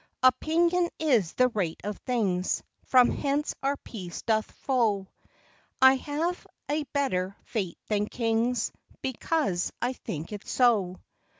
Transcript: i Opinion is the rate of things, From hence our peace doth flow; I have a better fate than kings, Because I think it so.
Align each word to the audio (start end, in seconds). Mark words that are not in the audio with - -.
i 0.23 0.29
Opinion 0.29 0.89
is 0.97 1.33
the 1.33 1.49
rate 1.49 1.81
of 1.83 1.95
things, 1.95 2.63
From 2.85 3.11
hence 3.11 3.53
our 3.61 3.77
peace 3.77 4.23
doth 4.23 4.49
flow; 4.49 5.05
I 5.79 5.93
have 5.97 6.47
a 6.67 6.85
better 6.85 7.35
fate 7.43 7.77
than 7.87 8.07
kings, 8.07 8.71
Because 9.03 9.71
I 9.79 9.93
think 9.93 10.31
it 10.33 10.47
so. 10.47 10.99